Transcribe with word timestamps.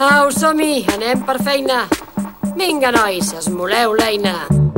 Au, 0.00 0.30
som-hi, 0.32 0.86
anem 0.94 1.26
per 1.28 1.36
feina. 1.44 1.84
Vinga, 2.56 2.90
nois, 2.96 3.34
esmoleu 3.36 3.94
l'eina. 4.00 4.69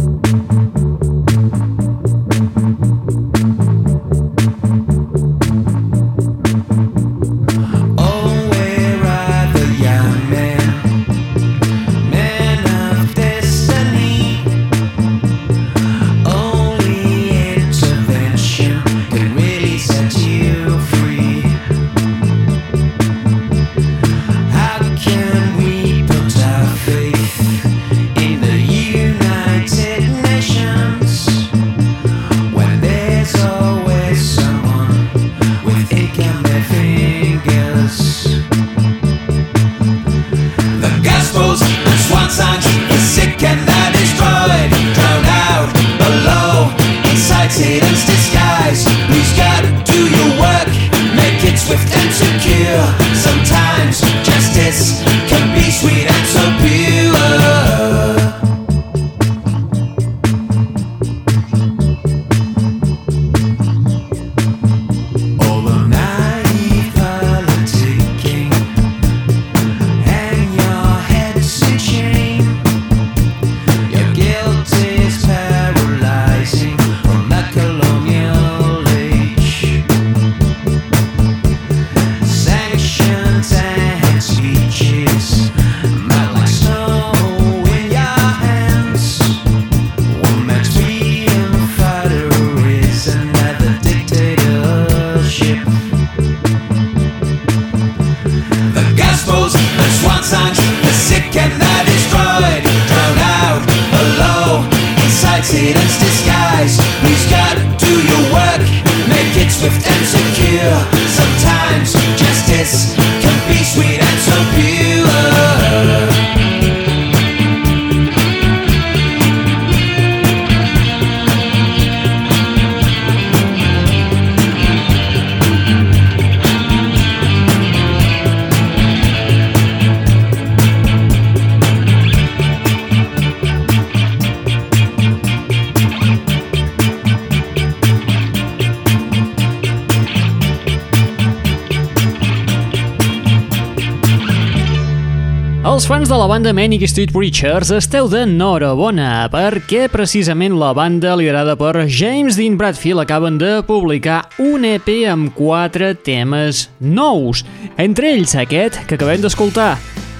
Els 145.82 145.88
fans 145.90 146.06
de 146.06 146.14
la 146.14 146.28
banda 146.30 146.52
Manic 146.54 146.84
Street 146.86 147.10
Preachers 147.10 147.72
esteu 147.74 148.06
d'enhorabona 148.06 149.24
perquè 149.32 149.88
precisament 149.90 150.54
la 150.54 150.68
banda 150.78 151.16
liderada 151.18 151.56
per 151.58 151.88
James 151.90 152.36
Dean 152.38 152.54
Bradfield 152.54 153.02
acaben 153.02 153.34
de 153.40 153.56
publicar 153.66 154.20
un 154.38 154.62
EP 154.62 154.86
amb 155.10 155.32
quatre 155.34 155.88
temes 155.98 156.68
nous. 156.78 157.40
Entre 157.82 158.12
ells 158.12 158.36
aquest 158.38 158.78
que 158.86 158.94
acabem 158.94 159.24
d'escoltar, 159.24 159.72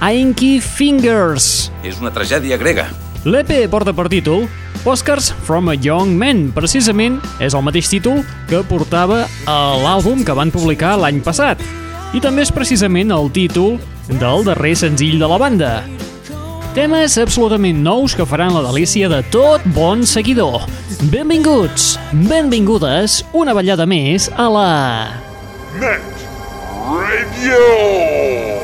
Inky 0.03 0.57
Fingers. 0.59 1.71
És 1.87 2.03
una 2.03 2.11
tragèdia 2.11 2.59
grega. 2.59 2.89
L'EP 3.23 3.55
porta 3.71 3.95
per 3.95 4.09
títol 4.11 4.49
Postcards 4.83 5.31
from 5.47 5.71
a 5.71 5.77
Young 5.79 6.17
Man. 6.19 6.49
Precisament 6.59 7.21
és 7.39 7.55
el 7.55 7.63
mateix 7.63 7.87
títol 7.87 8.25
que 8.51 8.65
portava 8.67 9.29
l'àlbum 9.47 10.27
que 10.27 10.35
van 10.35 10.51
publicar 10.51 10.97
l'any 10.99 11.23
passat. 11.23 11.63
I 12.13 12.21
també 12.21 12.45
és 12.45 12.53
precisament 12.53 13.13
el 13.15 13.31
títol 13.33 13.79
del 14.21 14.45
darrer 14.45 14.75
senzill 14.77 15.19
de 15.21 15.29
la 15.31 15.39
banda. 15.41 15.73
Temes 16.77 17.19
absolutament 17.21 17.83
nous 17.85 18.15
que 18.17 18.27
faran 18.29 18.55
la 18.57 18.63
delícia 18.69 19.09
de 19.13 19.21
tot 19.33 19.65
bon 19.77 20.07
seguidor. 20.09 20.65
Benvinguts, 21.13 21.99
benvingudes, 22.29 23.21
una 23.33 23.57
ballada 23.57 23.89
més 23.89 24.31
a 24.37 24.49
la... 24.53 24.69
Net 25.81 26.25
Radio! 26.89 28.62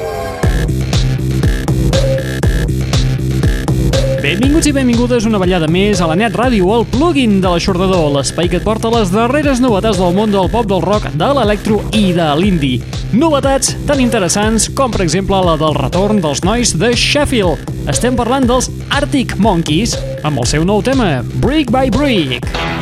Benvinguts 4.29 4.67
i 4.69 4.73
benvingudes 4.77 5.25
una 5.25 5.39
ballada 5.41 5.65
més 5.73 6.03
a 6.05 6.07
la 6.11 6.13
Net 6.21 6.35
Ràdio, 6.37 6.67
el 6.77 6.83
plugin 6.93 7.39
de 7.41 7.49
l'aixordador, 7.49 8.11
l'espai 8.13 8.51
que 8.53 8.59
et 8.61 8.67
porta 8.67 8.91
les 8.93 9.09
darreres 9.09 9.63
novetats 9.65 9.97
del 9.97 10.13
món 10.19 10.35
del 10.35 10.51
pop, 10.53 10.67
del 10.69 10.85
rock, 10.85 11.07
de 11.17 11.31
l'electro 11.39 11.79
i 11.97 12.11
de 12.13 12.27
l'indie. 12.37 12.83
Novetats 13.17 13.73
tan 13.89 14.03
interessants 14.05 14.69
com, 14.77 14.93
per 14.93 15.01
exemple, 15.07 15.41
la 15.49 15.57
del 15.57 15.73
retorn 15.81 16.21
dels 16.21 16.45
nois 16.45 16.75
de 16.77 16.93
Sheffield. 16.93 17.73
Estem 17.89 18.21
parlant 18.21 18.45
dels 18.51 18.69
Arctic 18.93 19.39
Monkeys 19.41 19.97
amb 20.21 20.45
el 20.45 20.53
seu 20.53 20.69
nou 20.69 20.85
tema, 20.85 21.23
Brick 21.41 21.73
by 21.73 21.89
Brick. 21.97 22.45
I 22.45 22.78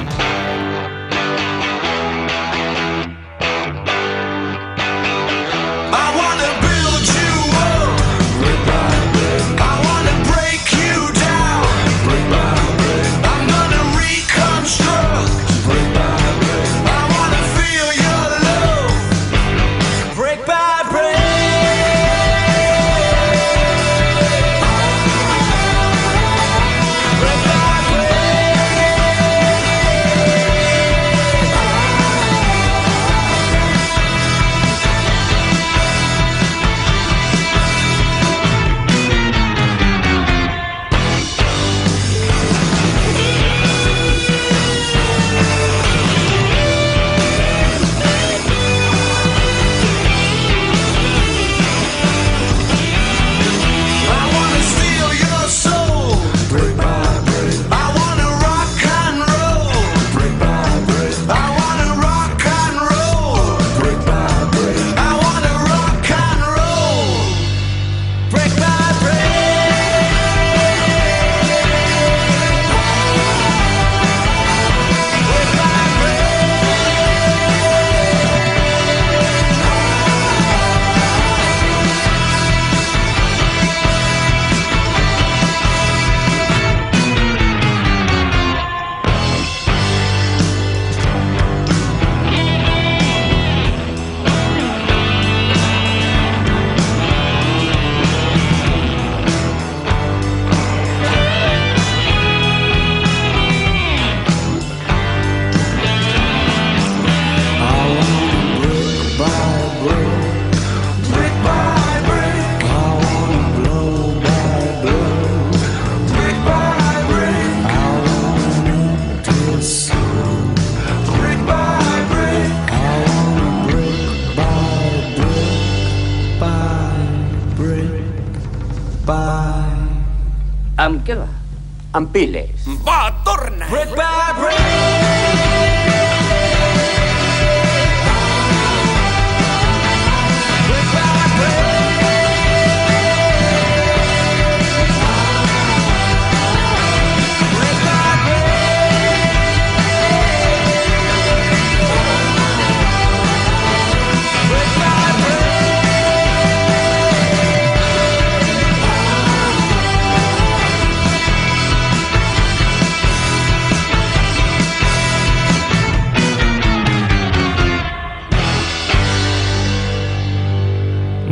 Amb 131.96 132.10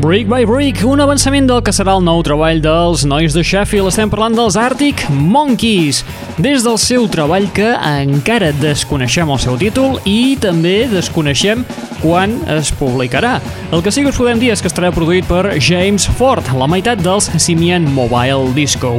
Brick 0.04 0.28
by 0.28 0.44
Brick, 0.44 0.82
un 0.84 1.00
avançament 1.00 1.46
del 1.48 1.62
que 1.64 1.72
serà 1.72 1.94
el 1.96 2.02
nou 2.04 2.18
treball 2.20 2.58
dels 2.60 3.06
nois 3.08 3.32
de 3.32 3.40
Sheffield. 3.40 3.88
Estem 3.88 4.10
parlant 4.12 4.34
dels 4.36 4.58
Arctic 4.60 5.00
Monkeys. 5.08 6.02
Des 6.44 6.60
del 6.66 6.76
seu 6.76 7.06
treball 7.08 7.46
que 7.56 7.70
encara 7.72 8.50
desconeixem 8.58 9.30
el 9.32 9.38
seu 9.40 9.54
títol 9.56 9.94
i 10.04 10.34
també 10.42 10.74
desconeixem 10.90 11.62
quan 12.02 12.34
es 12.52 12.68
publicarà. 12.76 13.38
El 13.72 13.80
que 13.80 13.94
sí 13.94 14.04
que 14.04 14.12
us 14.12 14.18
podem 14.20 14.42
dir 14.42 14.50
és 14.52 14.60
que 14.60 14.68
estarà 14.68 14.90
produït 14.92 15.24
per 15.24 15.54
James 15.56 16.04
Ford, 16.18 16.52
la 16.52 16.68
meitat 16.68 17.00
dels 17.00 17.30
Simian 17.40 17.88
Mobile 17.96 18.52
Disco. 18.52 18.98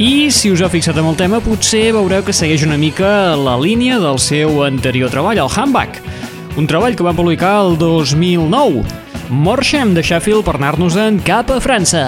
I 0.00 0.30
si 0.32 0.48
us 0.54 0.62
heu 0.64 0.70
fixat 0.72 0.96
en 0.96 1.10
el 1.10 1.18
tema, 1.20 1.42
potser 1.44 1.90
veureu 1.98 2.24
que 2.24 2.32
segueix 2.32 2.64
una 2.64 2.80
mica 2.80 3.36
la 3.36 3.58
línia 3.60 4.00
del 4.00 4.16
seu 4.16 4.62
anterior 4.64 5.12
treball, 5.12 5.44
el 5.44 5.52
Handback. 5.52 6.00
Un 6.56 6.70
treball 6.72 6.96
que 6.96 7.04
van 7.04 7.20
publicar 7.20 7.52
el 7.66 7.76
2009. 7.76 9.07
Morxem 9.28 9.92
de 9.92 10.00
Sheffield 10.00 10.46
per 10.46 10.54
anar-nos-en 10.56 11.18
cap 11.20 11.50
a 11.52 11.58
França. 11.60 12.04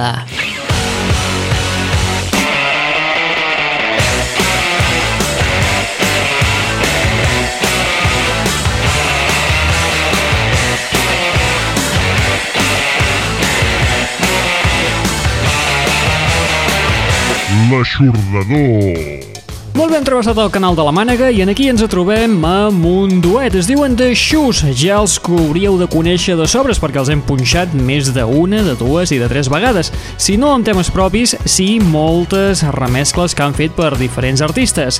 L'aixordador. 17.70 19.29
Molt 19.76 19.94
hem 19.94 20.02
travessat 20.04 20.38
el 20.42 20.50
canal 20.50 20.74
de 20.74 20.82
la 20.82 20.92
Mànega 20.94 21.28
i 21.30 21.42
en 21.44 21.50
aquí 21.52 21.68
ens 21.70 21.84
trobem 21.92 22.40
amb 22.46 22.84
un 22.86 23.20
duet. 23.22 23.54
Es 23.54 23.68
diuen 23.70 23.94
The 23.96 24.10
Shoes. 24.18 24.64
Ja 24.76 24.98
els 24.98 25.14
que 25.22 25.36
hauríeu 25.36 25.78
de 25.78 25.86
conèixer 25.90 26.34
de 26.38 26.48
sobres 26.50 26.80
perquè 26.82 26.98
els 27.02 27.10
hem 27.12 27.22
punxat 27.26 27.72
més 27.78 28.10
d'una, 28.14 28.64
de 28.66 28.74
dues 28.80 29.14
i 29.14 29.20
de 29.20 29.28
tres 29.30 29.50
vegades. 29.52 29.92
Si 30.18 30.36
no 30.40 30.50
amb 30.54 30.66
temes 30.66 30.90
propis, 30.90 31.36
sí 31.46 31.78
moltes 31.80 32.64
remescles 32.74 33.36
que 33.36 33.46
han 33.46 33.54
fet 33.54 33.76
per 33.78 33.92
diferents 34.00 34.42
artistes. 34.42 34.98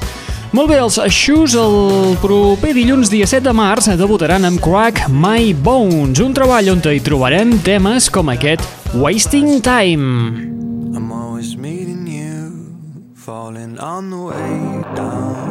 Molt 0.55 0.71
bé, 0.71 0.79
els 0.83 0.99
Shoes 1.15 1.55
el 1.59 2.17
proper 2.23 2.73
dilluns 2.75 3.11
dia 3.11 3.27
7 3.27 3.47
de 3.47 3.55
març 3.55 3.91
debutaran 3.99 4.47
amb 4.47 4.63
Crack 4.63 5.07
My 5.11 5.53
Bones, 5.55 6.23
un 6.23 6.35
treball 6.35 6.73
on 6.75 6.83
hi 6.91 7.03
trobarem 7.03 7.59
temes 7.67 8.11
com 8.11 8.35
aquest 8.35 8.67
Wasting 8.95 9.61
Time. 9.63 10.60
Falling 13.31 13.79
on 13.79 14.11
the 14.11 14.23
way 14.31 14.83
down. 14.97 15.51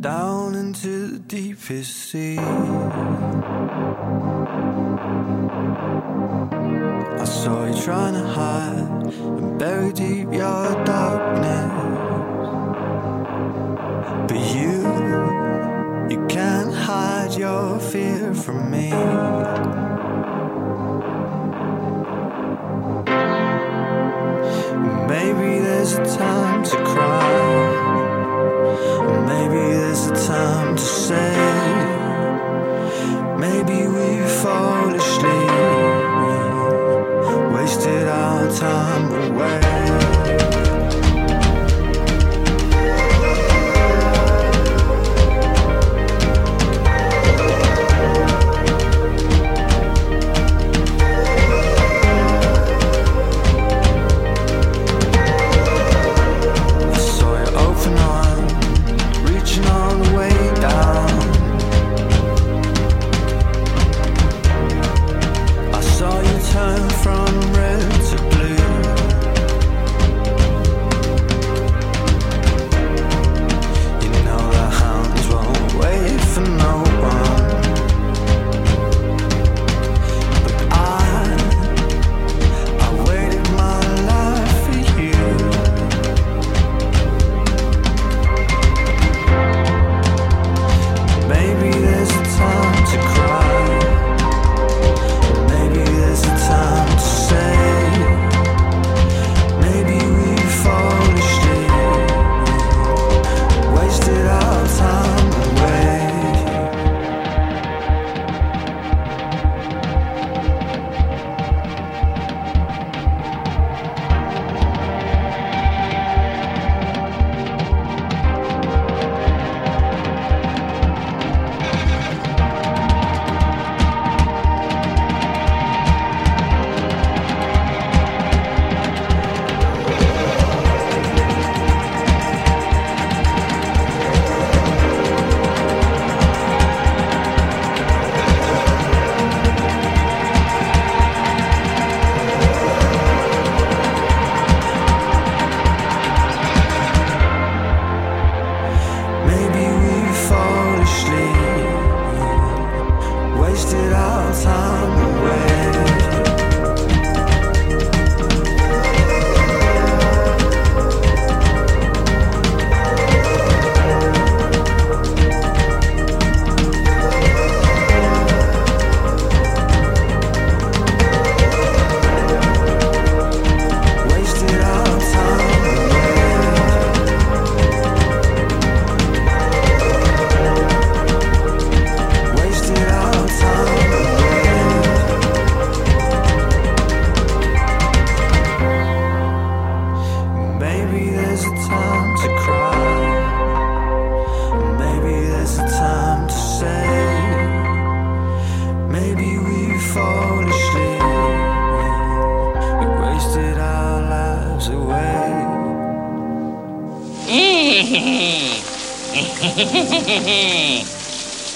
Down 0.00 0.54
into 0.54 1.08
the 1.08 1.18
deepest 1.18 1.92
sea. 2.08 2.38
I 7.18 7.24
saw 7.24 7.66
you 7.66 7.82
trying 7.82 8.14
to 8.14 8.26
hide 8.38 9.12
and 9.40 9.58
bury 9.58 9.92
deep 9.92 10.28
your 10.32 10.84
darkness. 10.84 11.72
But 14.28 14.40
you, 14.54 14.76
you 16.12 16.18
can't 16.28 16.72
hide 16.72 17.34
your 17.36 17.80
fear 17.80 18.34
from 18.34 18.70
me. 18.70 19.99
There's 25.90 26.14
a 26.14 26.18
time 26.18 26.62
to 26.62 26.76
cry. 26.84 27.66
Maybe 29.26 29.60
there's 29.74 30.06
a 30.06 30.14
time 30.28 30.76
to 30.76 30.82
say. 30.82 31.34
Maybe 33.38 33.88
we 33.88 34.22
foolishly 34.40 35.42
wasted 37.54 38.06
our 38.06 38.48
time 38.52 38.89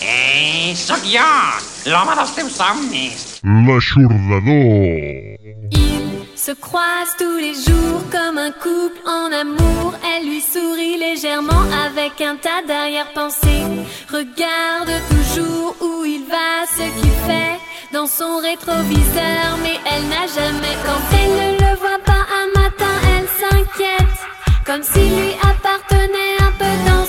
Eh, 0.06 0.74
sóc 0.76 1.00
jo, 1.08 1.24
l'home 1.86 2.14
dels 2.14 2.34
teus 2.36 2.50
somnis. 2.52 3.40
L'aixordador. 3.42 5.38
Se 6.36 6.52
croisent 6.52 7.16
tous 7.16 7.38
les 7.38 7.54
jours 7.54 8.02
comme 8.12 8.36
un 8.36 8.50
couple 8.50 9.00
en 9.06 9.32
amour. 9.32 9.94
Elle 10.04 10.28
lui 10.28 10.42
sourit 10.42 10.98
légèrement 10.98 11.64
avec 11.86 12.20
un 12.20 12.36
tas 12.36 12.62
d'arrière-pensées. 12.68 13.64
Regarde 14.12 14.92
toujours 15.08 15.74
où 15.80 16.04
il 16.04 16.24
va, 16.28 16.66
ce 16.70 16.84
qu'il 17.00 17.16
fait 17.26 17.58
dans 17.94 18.06
son 18.06 18.36
rétroviseur. 18.36 19.56
Mais 19.62 19.78
elle 19.90 20.06
n'a 20.08 20.26
jamais 20.26 20.76
quand 20.84 21.02
elle 21.18 21.34
ne 21.40 21.52
le 21.58 21.76
voit 21.78 22.02
pas 22.04 22.26
un 22.40 22.48
matin, 22.60 22.94
elle 23.16 23.28
s'inquiète 23.40 24.04
comme 24.66 24.82
s'il 24.82 25.14
lui 25.16 25.32
appartenait 25.42 26.36
un 26.40 26.52
peu 26.58 26.90
dans 26.90 27.03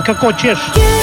Блин, 0.00 0.16
чеш? 0.32 0.99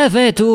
Que 0.00 0.32
tu! 0.32 0.46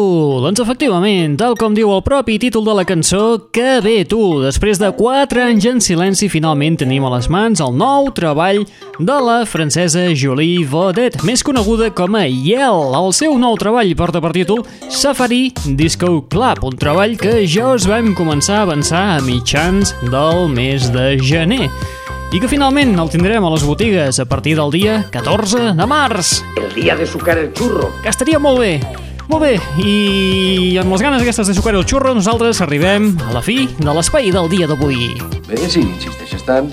Doncs 0.42 0.58
efectivament, 0.64 1.36
tal 1.38 1.54
com 1.54 1.76
diu 1.78 1.92
el 1.94 2.00
propi 2.02 2.40
títol 2.42 2.64
de 2.66 2.74
la 2.74 2.84
cançó, 2.84 3.46
Que 3.54 3.78
bé 3.80 4.02
tu! 4.04 4.42
Després 4.42 4.80
de 4.82 4.90
4 4.90 5.44
anys 5.44 5.68
en 5.70 5.82
silenci, 5.86 6.32
finalment 6.34 6.80
tenim 6.82 7.06
a 7.06 7.12
les 7.14 7.30
mans 7.30 7.62
el 7.62 7.78
nou 7.78 8.10
treball 8.10 8.64
de 8.98 9.20
la 9.22 9.46
francesa 9.46 10.08
Julie 10.18 10.66
Vaudet, 10.66 11.22
més 11.22 11.46
coneguda 11.46 11.92
com 11.94 12.18
a 12.18 12.26
Yell. 12.26 12.98
El 12.98 13.14
seu 13.14 13.38
nou 13.38 13.54
treball 13.62 13.94
porta 13.94 14.18
per 14.18 14.34
títol 14.34 14.66
Safari 14.90 15.54
Disco 15.78 16.24
Club, 16.26 16.66
un 16.66 16.82
treball 16.82 17.14
que 17.14 17.46
ja 17.46 17.70
us 17.78 17.86
vam 17.86 18.16
començar 18.18 18.64
a 18.64 18.66
avançar 18.66 19.06
a 19.14 19.24
mitjans 19.30 19.94
del 20.10 20.50
mes 20.50 20.90
de 20.90 21.20
gener 21.22 21.70
i 22.34 22.42
que 22.42 22.50
finalment 22.50 22.98
el 22.98 23.14
tindrem 23.14 23.46
a 23.46 23.54
les 23.54 23.64
botigues 23.64 24.18
a 24.18 24.26
partir 24.26 24.58
del 24.58 24.74
dia 24.74 25.04
14 25.14 25.76
de 25.78 25.86
març. 25.86 26.40
El 26.58 26.74
dia 26.74 26.98
de 26.98 27.06
sucar 27.06 27.38
el 27.38 27.54
xurro. 27.54 27.94
Que 28.02 28.10
estaria 28.10 28.42
molt 28.42 28.66
bé. 28.66 28.80
Molt 29.26 29.42
bé, 29.42 29.56
i 29.82 30.78
amb 30.78 30.94
les 30.94 31.02
ganes 31.02 31.24
aquestes 31.24 31.50
de 31.50 31.56
sucar 31.58 31.74
el 31.74 31.86
xurro, 31.90 32.14
nosaltres 32.14 32.62
arribem 32.62 33.16
a 33.26 33.34
la 33.34 33.42
fi 33.42 33.66
de 33.80 33.96
l'espai 33.98 34.30
del 34.36 34.52
dia 34.52 34.70
d'avui. 34.70 35.16
Bé, 35.50 35.58
si 35.66 35.82
insisteixes 35.82 36.46
tant, 36.46 36.70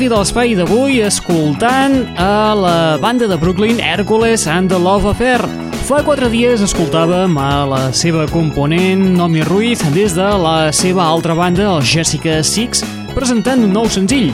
fi 0.00 0.06
de 0.08 0.16
l'espai 0.16 0.54
d'avui 0.56 1.02
escoltant 1.04 1.92
a 2.16 2.54
la 2.56 2.76
banda 3.02 3.26
de 3.28 3.36
Brooklyn 3.36 3.76
Hercules 3.84 4.46
and 4.48 4.70
the 4.72 4.78
Love 4.80 5.10
Affair. 5.10 5.42
Fa 5.84 5.98
quatre 6.06 6.30
dies 6.32 6.62
escoltàvem 6.64 7.34
a 7.36 7.66
la 7.68 7.80
seva 7.92 8.24
component 8.30 9.02
Nomi 9.18 9.44
Ruiz 9.44 9.82
des 9.92 10.16
de 10.16 10.30
la 10.40 10.70
seva 10.72 11.04
altra 11.04 11.36
banda, 11.36 11.66
el 11.74 11.84
Jessica 11.84 12.38
Six, 12.40 12.80
presentant 13.12 13.60
un 13.66 13.76
nou 13.76 13.90
senzill. 13.92 14.32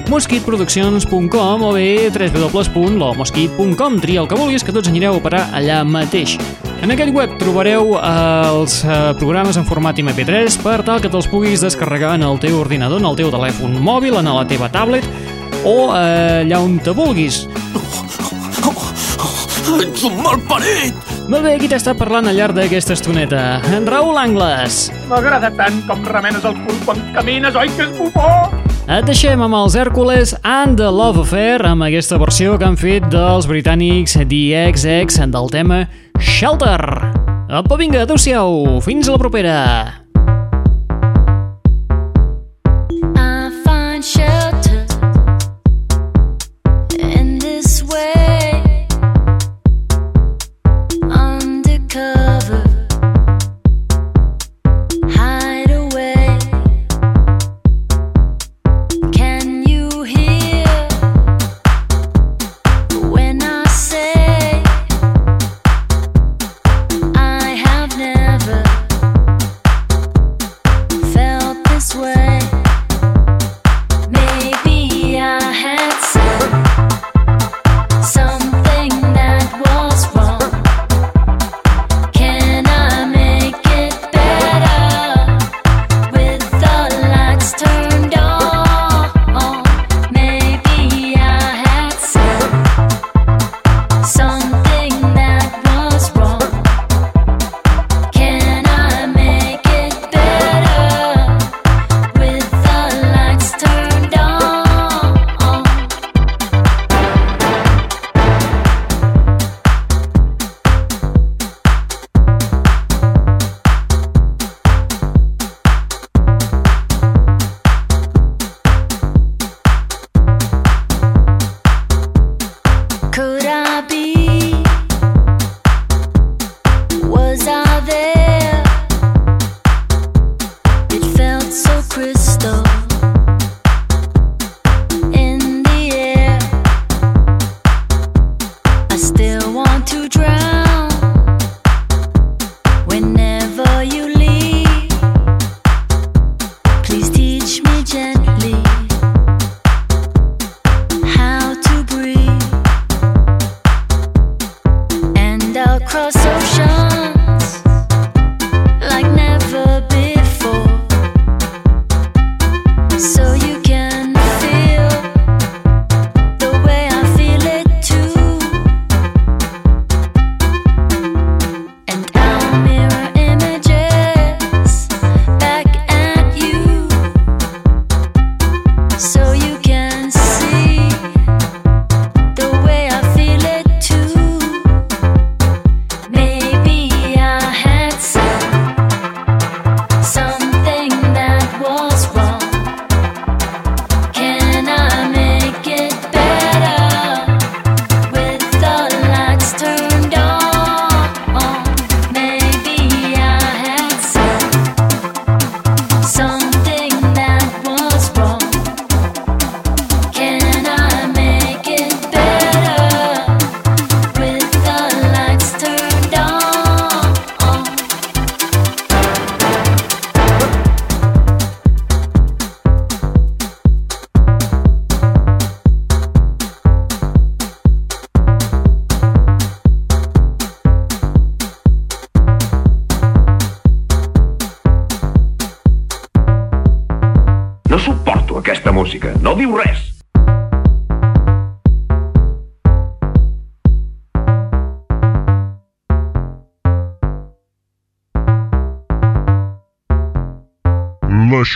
www.mosquitproduccions.com 0.08 1.62
o 1.62 1.72
bé 1.72 2.10
www.lomosquit.com 2.10 4.00
Tria 4.00 4.20
el 4.22 4.28
que 4.28 4.36
vulguis, 4.38 4.64
que 4.64 4.72
tots 4.72 4.88
anireu 4.88 5.18
a 5.18 5.22
parar 5.22 5.42
allà 5.52 5.82
mateix. 5.84 6.38
En 6.82 6.90
aquell 6.94 7.12
web 7.12 7.34
trobareu 7.40 7.96
eh, 7.98 8.02
els 8.48 8.80
eh, 8.86 9.12
programes 9.20 9.58
en 9.60 9.66
format 9.68 9.98
MP3 10.00 10.56
per 10.62 10.80
tal 10.86 11.02
que 11.04 11.10
te'ls 11.12 11.28
puguis 11.28 11.60
descarregar 11.64 12.14
en 12.16 12.24
el 12.24 12.40
teu 12.40 12.56
ordinador, 12.60 13.02
en 13.02 13.08
el 13.10 13.18
teu 13.18 13.28
telèfon 13.34 13.76
mòbil, 13.82 14.16
en 14.16 14.30
la 14.32 14.46
teva 14.48 14.70
tablet 14.72 15.04
o 15.66 15.92
eh, 15.92 16.46
allà 16.46 16.62
on 16.62 16.78
te 16.80 16.94
vulguis. 16.96 17.44
Ets 19.78 20.02
un 20.08 20.16
malparit! 20.24 20.96
Molt 21.28 21.44
bé, 21.44 21.58
qui 21.60 21.68
t'està 21.68 21.92
parlant 21.92 22.24
al 22.30 22.38
llarg 22.38 22.56
d'aquesta 22.56 22.96
estoneta? 22.96 23.60
En 23.76 23.84
Raül 23.84 24.16
Angles. 24.16 24.86
M'agrada 25.10 25.52
tant 25.58 25.82
com 25.90 26.00
remenes 26.08 26.48
el 26.48 26.56
cul 26.64 26.80
quan 26.86 27.04
camines, 27.12 27.52
oi 27.60 27.68
que 27.76 27.84
és 27.84 27.92
bufó? 27.98 28.30
Et 28.88 29.04
deixem 29.04 29.42
amb 29.44 29.52
els 29.52 29.74
Hèrcules 29.76 30.30
and 30.48 30.78
the 30.80 30.86
Love 30.88 31.20
Affair 31.20 31.60
amb 31.68 31.84
aquesta 31.84 32.16
versió 32.16 32.54
que 32.56 32.64
han 32.64 32.78
fet 32.80 33.04
dels 33.12 33.44
britànics 33.44 34.16
The 34.16 34.40
XX 34.72 35.28
del 35.34 35.52
tema 35.52 35.82
Shelter. 36.16 36.80
Apa, 37.52 37.76
vinga, 37.76 38.06
adeu-siau, 38.08 38.80
fins 38.80 39.12
a 39.12 39.12
la 39.12 39.20
propera. 39.20 39.60
I 43.12 43.52
find 43.60 44.00
shelter 44.00 44.37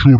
Hey, 0.03 0.11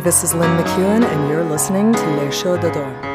this 0.00 0.22
is 0.22 0.34
Lynn 0.34 0.50
McEwen, 0.58 1.02
and 1.02 1.30
you're 1.30 1.44
listening 1.44 1.94
to 1.94 2.10
Le 2.10 2.30
Show 2.30 2.58
Dador. 2.58 3.05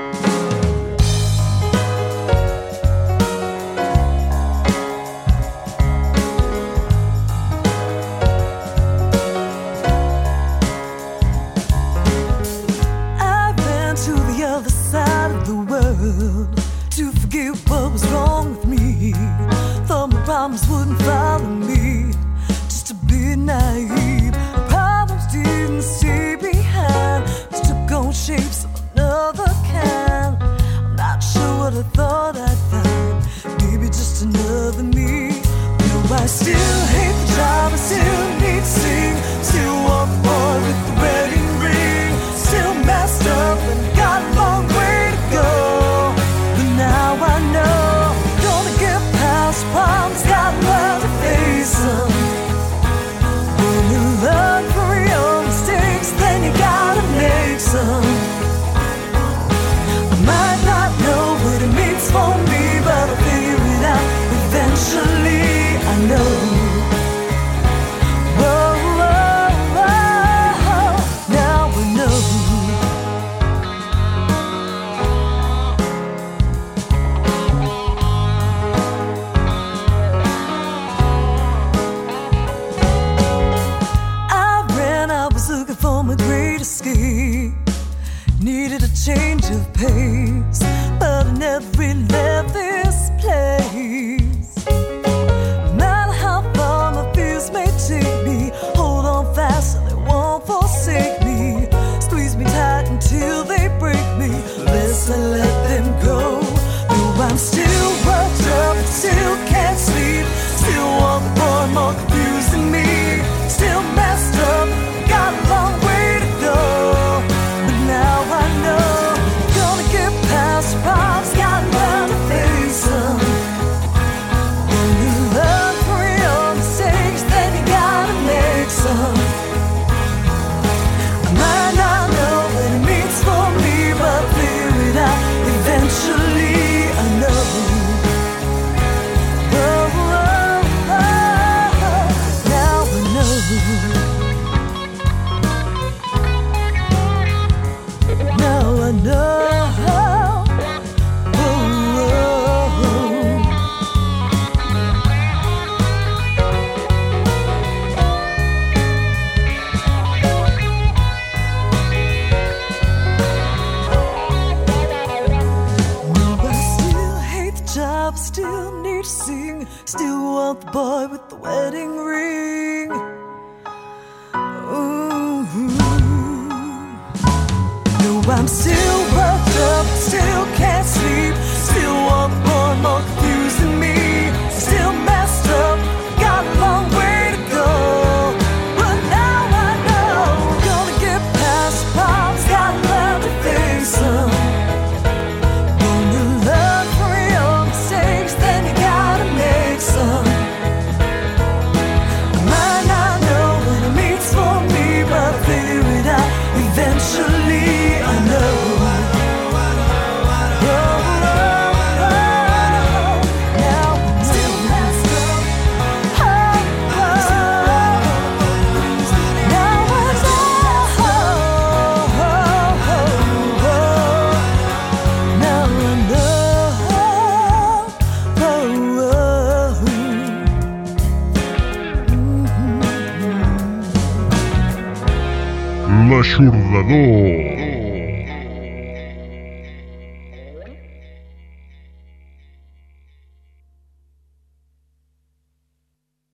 sun. 57.72 58.01